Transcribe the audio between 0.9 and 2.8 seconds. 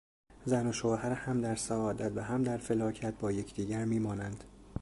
هم در سعادت و هم در